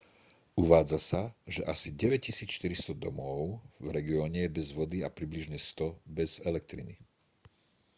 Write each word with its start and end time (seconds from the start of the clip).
uvádza 0.63 0.97
sa 1.09 1.21
že 1.55 1.61
asi 1.73 1.87
9400 1.93 2.97
domov 3.05 3.37
v 3.83 3.87
regióne 3.97 4.39
je 4.49 4.49
bez 4.57 4.67
vody 4.77 4.99
a 5.07 5.13
približne 5.19 5.59
100 5.69 6.01
bez 6.17 6.31
elektriny 6.49 6.95